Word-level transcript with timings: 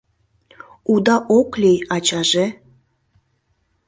—Уда 0.93 1.15
ок 1.37 1.49
лий, 1.61 1.79
ачаже? 1.95 2.45